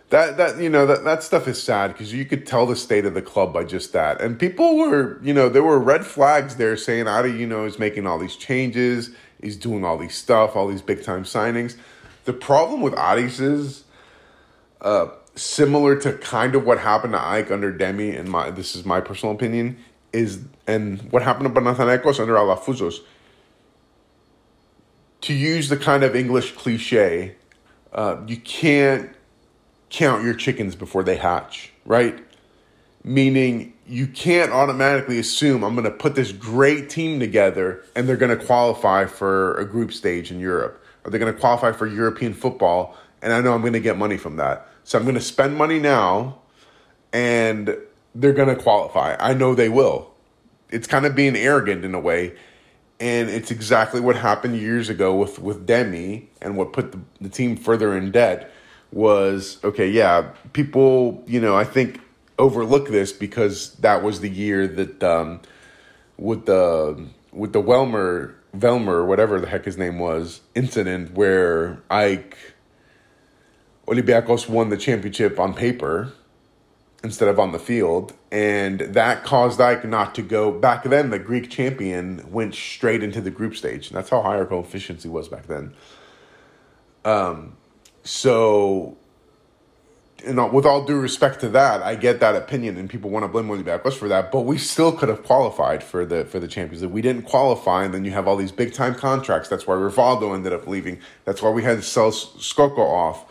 [0.09, 3.05] That that you know that that stuff is sad because you could tell the state
[3.05, 4.21] of the club by just that.
[4.21, 7.79] And people were you know there were red flags there saying AEK you know is
[7.79, 9.11] making all these changes,
[9.41, 11.77] he's doing all these stuff, all these big time signings.
[12.25, 13.82] The problem with AEK is
[14.83, 18.85] uh, similar to kind of what happened to Ike under Demi, and my this is
[18.85, 19.79] my personal opinion,
[20.12, 22.99] is and what happened to Panathinaikos under Alafouzos.
[25.23, 27.37] To use the kind of English cliche,
[27.92, 29.14] uh, you can't
[29.88, 32.18] count your chickens before they hatch, right?
[33.05, 38.16] Meaning you can't automatically assume I'm going to put this great team together and they're
[38.16, 40.83] going to qualify for a group stage in Europe.
[41.05, 43.96] Are they're going to qualify for European football and I know I'm going to get
[43.96, 44.69] money from that.
[44.85, 46.39] So I'm going to spend money now
[47.13, 47.77] and
[48.15, 49.17] they're going to qualify.
[49.19, 50.13] I know they will.
[50.71, 52.35] It's kind of being arrogant in a way.
[53.01, 57.29] And it's exactly what happened years ago with, with Demi and what put the, the
[57.29, 58.53] team further in debt
[58.93, 62.01] was okay, yeah, people, you know, I think
[62.39, 65.41] overlook this because that was the year that um,
[66.17, 72.37] with the with the Welmer Velmer, whatever the heck his name was, incident where AEK
[73.93, 76.13] Olympiacos won the championship on paper
[77.05, 78.15] instead of on the field.
[78.31, 80.51] And that caused AEK not to go.
[80.51, 83.88] Back then, the Greek champion went straight into the group stage.
[83.88, 85.75] And that's how high our coefficiency was back then.
[87.05, 87.57] Um,
[88.05, 88.97] so,
[90.25, 93.25] you know, with all due respect to that, I get that opinion, and people want
[93.25, 94.31] to blame Olympiacos for that.
[94.31, 96.93] But we still could have qualified for the for the Champions League.
[96.93, 99.49] We didn't qualify, and then you have all these big time contracts.
[99.49, 101.01] That's why Rivaldo ended up leaving.
[101.25, 103.27] That's why we had to sell Skoko off.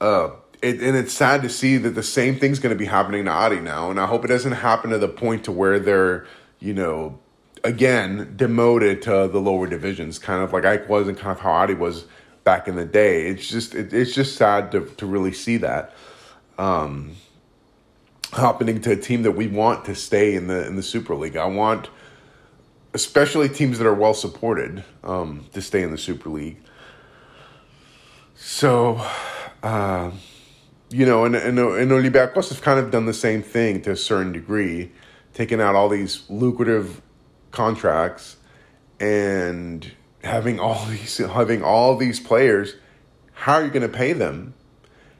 [0.00, 0.30] Uh,
[0.62, 3.30] it, and it's sad to see that the same thing's going to be happening to
[3.30, 6.26] Ari now, and I hope it doesn't happen to the point to where they're,
[6.58, 7.18] you know,
[7.64, 11.50] again demoted to the lower divisions, kind of like Ike was and kind of how
[11.50, 12.06] Ari was
[12.44, 13.28] back in the day.
[13.28, 15.94] It's just it, it's just sad to to really see that
[16.58, 17.12] um,
[18.32, 21.36] happening to a team that we want to stay in the in the Super League.
[21.36, 21.88] I want,
[22.94, 26.58] especially teams that are well supported, um, to stay in the Super League.
[28.34, 29.04] So.
[29.62, 30.10] Uh,
[30.90, 33.96] you know, and, and, and Olympiacos have kind of done the same thing to a
[33.96, 34.92] certain degree,
[35.34, 37.02] taking out all these lucrative
[37.50, 38.36] contracts
[39.00, 39.92] and
[40.22, 42.74] having all these having all these players.
[43.32, 44.54] How are you going to pay them?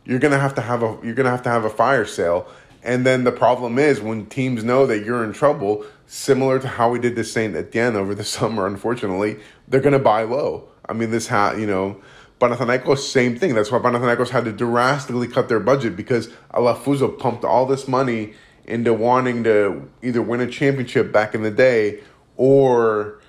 [0.04, 2.04] You're going to have to have a you're going to have to have a fire
[2.04, 2.48] sale.
[2.82, 6.90] And then the problem is when teams know that you're in trouble, similar to how
[6.90, 10.68] we did to Saint Etienne over the summer, unfortunately, they're going to buy low.
[10.88, 12.00] I mean, this ha you know
[12.40, 13.54] Panathinaikos, same thing.
[13.54, 18.34] That's why Panathinaikos had to drastically cut their budget because Alafouzos pumped all this money
[18.64, 22.00] into wanting to either win a championship back in the day
[22.36, 23.20] or,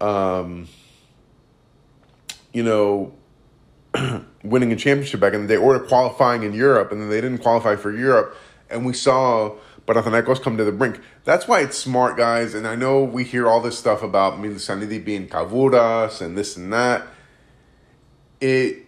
[0.00, 0.68] um,
[2.52, 3.14] you know,
[4.42, 7.38] winning a championship back in the day or qualifying in Europe, and then they didn't
[7.38, 8.36] qualify for Europe.
[8.68, 9.54] And we saw
[9.86, 11.00] Panathinaikos come to the brink.
[11.24, 12.52] That's why it's smart, guys.
[12.52, 16.70] And I know we hear all this stuff about Melissanidi being Kavouras and this and
[16.74, 17.06] that
[18.40, 18.86] it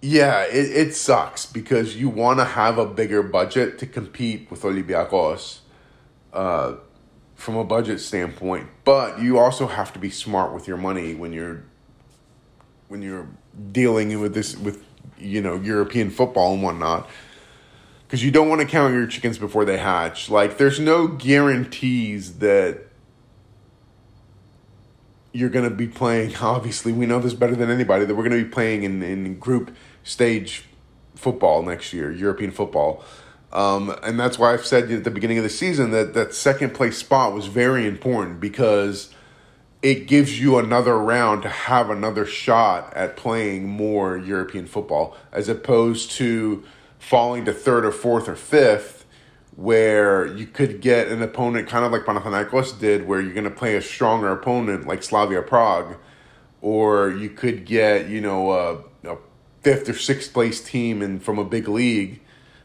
[0.00, 4.62] yeah, it, it sucks because you want to have a bigger budget to compete with
[4.62, 5.60] Olympiacos
[6.32, 6.74] uh,
[7.34, 11.32] from a budget standpoint, but you also have to be smart with your money when
[11.32, 11.64] you're
[12.88, 13.28] when you're
[13.72, 14.84] dealing with this with
[15.18, 17.08] you know European football and whatnot
[18.14, 20.30] because you don't want to count your chickens before they hatch.
[20.30, 22.86] Like, there's no guarantees that
[25.34, 26.34] you're going to be playing.
[26.36, 29.38] Obviously, we know this better than anybody that we're going to be playing in, in
[29.38, 30.64] group stage
[31.16, 33.04] football next year, European football.
[33.52, 36.72] Um, and that's why I've said at the beginning of the season that that second
[36.72, 39.12] place spot was very important because
[39.82, 45.48] it gives you another round to have another shot at playing more European football as
[45.48, 46.64] opposed to
[46.98, 49.03] falling to third or fourth or fifth
[49.56, 53.50] where you could get an opponent kind of like Panathinaikos did, where you're going to
[53.50, 55.96] play a stronger opponent like Slavia Prague,
[56.60, 59.16] or you could get you know a, a
[59.62, 62.20] fifth or sixth place team and from a big league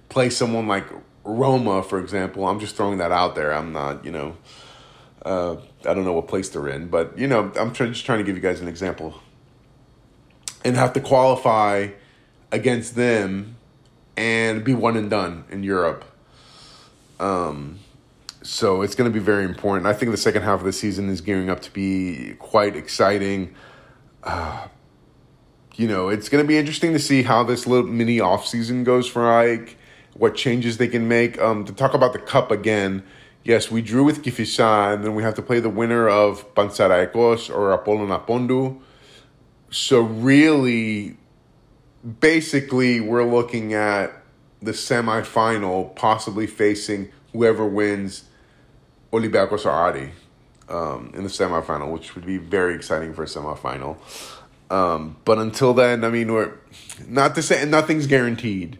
[0.10, 0.86] play someone like
[1.24, 2.48] Roma, for example.
[2.48, 3.54] I'm just throwing that out there.
[3.54, 4.38] I'm not you know.
[5.24, 8.20] Uh, I don't know what place they're in, but you know, I'm try- just trying
[8.20, 9.16] to give you guys an example.
[10.64, 11.90] And have to qualify
[12.52, 13.58] against them
[14.18, 16.09] and be one and done in Europe
[17.20, 17.80] um,
[18.42, 19.86] so it's going to be very important.
[19.86, 23.54] I think the second half of the season is gearing up to be quite exciting.
[24.24, 24.68] Uh,
[25.76, 28.84] you know, it's going to be interesting to see how this little mini off season
[28.84, 29.78] goes for Ike,
[30.14, 31.40] what changes they can make.
[31.40, 33.04] Um, to talk about the cup again,
[33.44, 37.54] yes, we drew with Kifisia, and then we have to play the winner of Panserraikos
[37.54, 38.80] or Apollon Pontou.
[39.70, 41.18] So really,
[42.20, 44.12] basically, we're looking at
[44.62, 48.26] the semifinal, possibly facing whoever wins
[49.12, 50.12] Olympiacos or Ari
[50.68, 53.98] um, in the semifinal, which would be very exciting for a semifinal.
[54.70, 56.54] Um, but until then, I mean, we're
[57.08, 58.78] not to say nothing's guaranteed.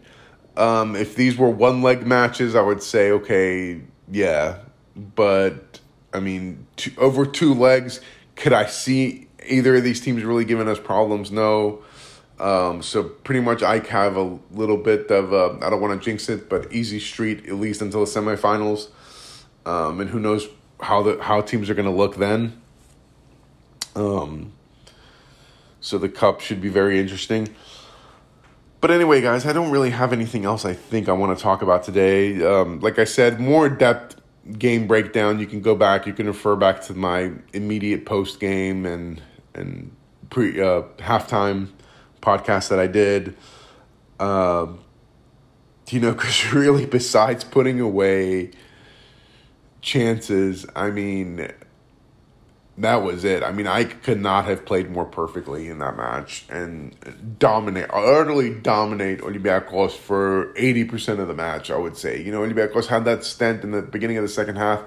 [0.56, 4.58] Um, if these were one leg matches, I would say okay, yeah.
[4.96, 5.80] But
[6.14, 8.02] I mean, two, over two legs,
[8.36, 11.32] could I see either of these teams really giving us problems?
[11.32, 11.82] No.
[12.40, 16.04] Um, so pretty much I have a little bit of uh, I don't want to
[16.04, 18.90] jinx it, but easy street at least until the semifinals,
[19.66, 20.48] um, and who knows
[20.80, 22.62] how the how teams are going to look then.
[23.96, 24.54] Um,
[25.82, 27.54] so the cup should be very interesting.
[28.82, 31.62] But anyway, guys, I don't really have anything else I think I want to talk
[31.62, 32.42] about today.
[32.42, 34.16] Um, like I said, more depth
[34.58, 35.40] game breakdown.
[35.40, 36.08] You can go back.
[36.08, 39.22] You can refer back to my immediate post game and
[39.54, 39.94] and
[40.30, 41.70] pre uh, halftime
[42.22, 43.36] podcast that I did.
[44.20, 44.80] Um,
[45.90, 48.52] you know, because really, besides putting away
[49.82, 51.52] chances, I mean,
[52.80, 53.44] that was it.
[53.44, 56.96] I mean, I could not have played more perfectly in that match and
[57.38, 62.22] dominate, utterly dominate Olympiacos for 80% of the match, I would say.
[62.22, 64.84] You know, Olympiacos had that stent in the beginning of the second half.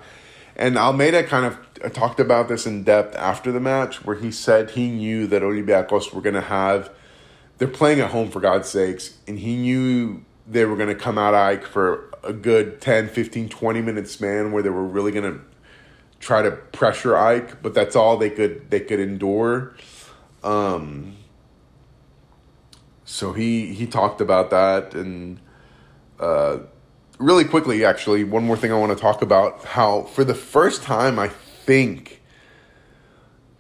[0.57, 4.71] And Almeyda kind of talked about this in depth after the match, where he said
[4.71, 6.91] he knew that Olympiacos were going to have
[7.63, 11.17] they're playing at home for God's sakes, and he knew they were going to come
[11.17, 15.33] out Ike for a good 10, 15, 20 minute span where they were really going
[15.33, 15.41] to
[16.19, 19.77] try to pressure Ike, but that's all they could they could endure.
[20.43, 21.15] Um,
[23.05, 25.39] so he he talked about that and
[26.19, 26.59] uh,
[27.21, 30.83] really quickly actually one more thing I want to talk about how for the first
[30.83, 32.22] time I think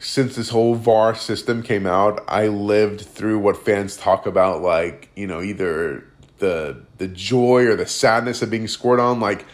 [0.02, 5.10] since this whole VAR system came out, I lived through what fans talk about, like
[5.14, 6.04] you know, either
[6.38, 9.20] the the joy or the sadness of being scored on.
[9.20, 9.44] Like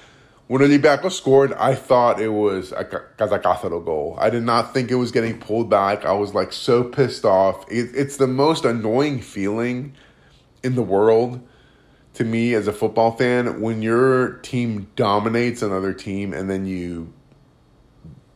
[0.46, 4.16] when Olympiacos scored, I thought it was a Kazakhstan goal.
[4.18, 6.06] I did not think it was getting pulled back.
[6.06, 7.70] I was like so pissed off.
[7.70, 9.94] It, it's the most annoying feeling
[10.62, 11.46] in the world
[12.14, 17.12] to me as a football fan when your team dominates another team and then you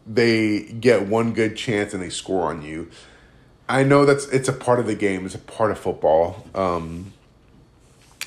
[0.07, 2.91] they get one good chance and they score on you.
[3.69, 5.25] I know that's it's a part of the game.
[5.25, 6.47] It's a part of football.
[6.55, 7.13] Um,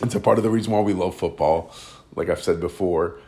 [0.01, 1.73] it's a part of the reason why we love football,
[2.15, 3.19] like I've said before.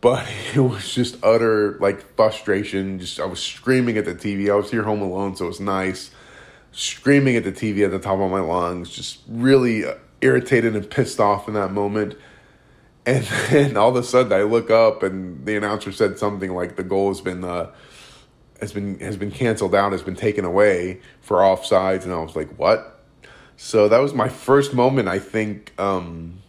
[0.00, 2.98] But it was just utter like frustration.
[2.98, 4.50] Just I was screaming at the TV.
[4.50, 6.10] I was here home alone, so it was nice.
[6.72, 9.84] Screaming at the TV at the top of my lungs, just really
[10.20, 12.16] irritated and pissed off in that moment.
[13.06, 16.76] And then all of a sudden, I look up and the announcer said something like
[16.76, 17.70] the goal has been uh,
[18.60, 22.36] has been has been canceled out, has been taken away for offsides, and I was
[22.36, 23.00] like, what?
[23.56, 26.40] So that was my first moment, I think, um,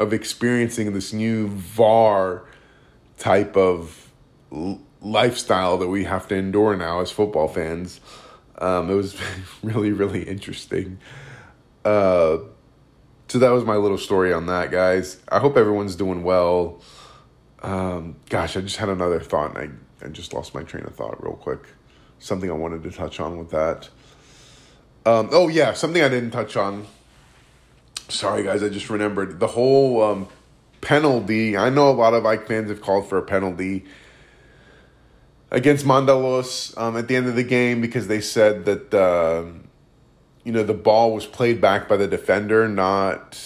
[0.00, 2.44] of experiencing this new VAR
[3.16, 4.10] type of
[4.50, 8.00] l- lifestyle that we have to endure now as football fans.
[8.58, 9.16] Um, it was
[9.62, 10.98] really, really interesting.
[11.84, 12.38] Uh,
[13.28, 15.20] so that was my little story on that, guys.
[15.28, 16.80] I hope everyone's doing well.
[17.62, 20.94] Um, gosh, I just had another thought and I, I just lost my train of
[20.94, 21.60] thought real quick.
[22.18, 23.90] Something I wanted to touch on with that.
[25.04, 26.86] Um, oh, yeah, something I didn't touch on.
[28.08, 30.28] Sorry, guys, I just remembered the whole um,
[30.80, 31.56] penalty.
[31.56, 33.84] I know a lot of Ike fans have called for a penalty
[35.50, 38.94] against Mantalos um, at the end of the game because they said that.
[38.94, 39.44] Uh,
[40.48, 43.38] you know, the ball was played back by the defender, not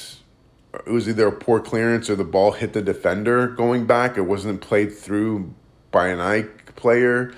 [0.86, 4.16] it was either a poor clearance or the ball hit the defender going back.
[4.16, 5.52] It wasn't played through
[5.90, 7.34] by an Ike player,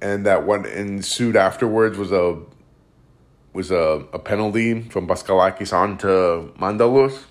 [0.00, 2.40] and that what ensued afterwards was a
[3.52, 7.24] was a, a penalty from Paschalakis on to Mantalos.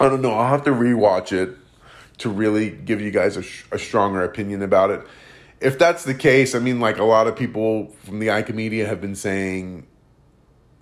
[0.00, 0.32] I don't know.
[0.32, 1.56] I'll have to rewatch it
[2.18, 5.06] to really give you guys a, a stronger opinion about it.
[5.60, 8.88] If that's the case, I mean, like a lot of people from the Ike media
[8.88, 9.86] have been saying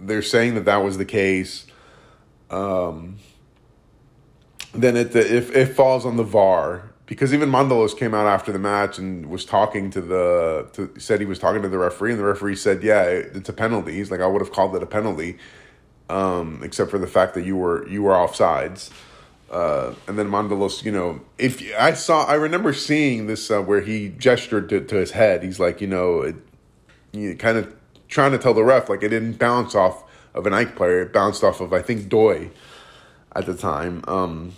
[0.00, 1.66] they're saying that that was the case,
[2.50, 3.16] um,
[4.72, 8.58] then it if it falls on the VAR because even Mantalos came out after the
[8.58, 12.20] match and was talking to the to, said he was talking to the referee and
[12.20, 13.94] the referee said yeah it's a penalty.
[13.94, 15.38] He's like I would have called it a penalty,
[16.08, 18.90] um, except for the fact that you were you were offsides.
[19.50, 23.80] Uh, and then Mantalos, you know, if I saw, I remember seeing this uh, where
[23.80, 25.42] he gestured to, to his head.
[25.42, 26.36] He's like, you know, it,
[27.10, 27.74] you kind of
[28.10, 30.04] trying to tell the ref like it didn't bounce off
[30.34, 31.02] of an Ike player.
[31.02, 32.50] It bounced off of I think Doy
[33.34, 34.04] at the time.
[34.06, 34.52] Um,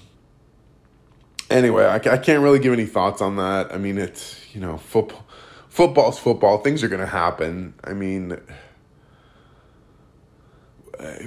[1.50, 3.72] anyway, I, I can't really give any thoughts on that.
[3.72, 5.26] I mean, it's you know football.
[5.68, 6.59] Football's football.
[6.59, 7.72] Things are going to happen.
[7.82, 8.38] I mean,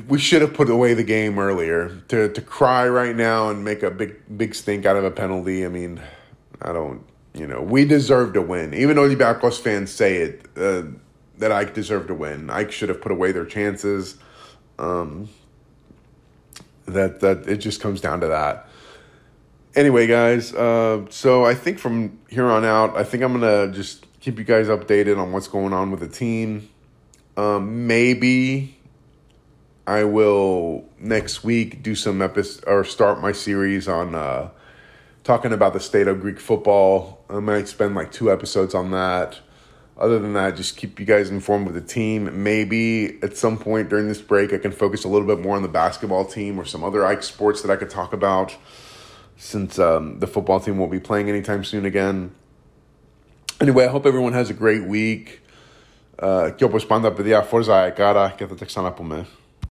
[0.08, 2.02] we should have put away the game earlier.
[2.10, 5.66] To to cry right now and make a big big stink out of a penalty.
[5.66, 6.02] I mean,
[6.62, 7.04] I don't.
[7.34, 8.74] You know, we deserve to win.
[8.74, 10.46] Even though the Olympiacos fans say it.
[10.56, 10.84] Uh,
[11.38, 12.50] that Ike deserved to win.
[12.50, 14.18] Ike should have put away their chances.
[14.78, 15.30] Um,
[16.86, 18.68] that that it just comes down to that.
[19.76, 24.06] Anyway, guys, uh, so I think from here on out, I think I'm gonna just
[24.22, 26.70] keep you guys updated on what's going on with the team.
[27.38, 28.78] Um, maybe
[29.86, 34.50] I will next week do some episodes or start my series on uh,
[35.24, 37.24] talking about the state of Greek football.
[37.30, 39.40] I might spend like two episodes on that
[39.97, 42.43] other than that, just keep you guys informed with the team.
[42.43, 45.63] Maybe at some point during this break, I can focus a little bit more on
[45.63, 48.57] the basketball team or some other Ike sports that I could talk about
[49.37, 52.35] since um, the football team won't be playing anytime soon again.
[53.61, 55.43] Anyway, I hope everyone has a great week.
[56.23, 59.27] Uh, και όπως πάντα, παιδιά, φόρζα εκάρα και θα τα ξαναπούμε.